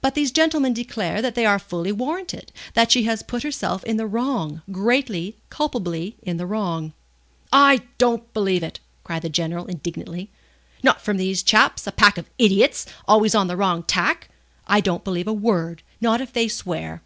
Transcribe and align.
"But 0.00 0.14
these 0.14 0.30
gentlemen 0.30 0.72
declare 0.74 1.20
that 1.20 1.34
they 1.34 1.44
are 1.44 1.58
fully 1.58 1.90
warranted, 1.90 2.52
that 2.74 2.92
she 2.92 3.02
has 3.02 3.24
put 3.24 3.42
herself 3.42 3.82
in 3.82 3.96
the 3.96 4.06
wrong 4.06 4.62
greatly, 4.70 5.36
culpably 5.50 6.14
in 6.22 6.36
the 6.36 6.46
wrong." 6.46 6.92
"I 7.52 7.82
don't 7.98 8.32
believe 8.32 8.62
it!" 8.62 8.78
cried 9.02 9.22
the 9.22 9.28
General, 9.28 9.66
indignantly. 9.66 10.30
"Not 10.84 11.02
from 11.02 11.16
these 11.16 11.42
chaps, 11.42 11.84
a 11.84 11.90
pack 11.90 12.16
of 12.16 12.30
idiots, 12.38 12.86
always 13.08 13.34
on 13.34 13.48
the 13.48 13.56
wrong 13.56 13.82
tack! 13.82 14.28
I 14.68 14.80
don't 14.80 15.02
believe 15.02 15.26
a 15.26 15.32
word, 15.32 15.82
not 16.00 16.20
if 16.20 16.32
they 16.32 16.46
swear." 16.46 17.02